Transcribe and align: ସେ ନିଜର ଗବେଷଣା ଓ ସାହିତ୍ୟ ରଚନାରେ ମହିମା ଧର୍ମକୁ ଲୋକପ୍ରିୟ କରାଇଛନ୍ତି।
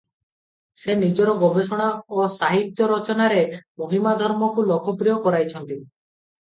ସେ 0.83 0.95
ନିଜର 1.01 1.35
ଗବେଷଣା 1.43 1.89
ଓ 1.91 2.25
ସାହିତ୍ୟ 2.37 2.89
ରଚନାରେ 2.95 3.45
ମହିମା 3.85 4.17
ଧର୍ମକୁ 4.25 4.69
ଲୋକପ୍ରିୟ 4.75 5.19
କରାଇଛନ୍ତି। 5.29 5.83